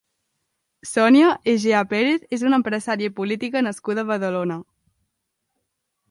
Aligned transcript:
Sonia 0.91 1.25
Egea 1.51 1.81
Pérez 1.91 2.23
és 2.37 2.45
una 2.51 2.57
empresària 2.61 3.11
i 3.11 3.13
política 3.19 3.63
nascuda 3.67 4.05
a 4.05 4.09
Badalona. 4.13 4.57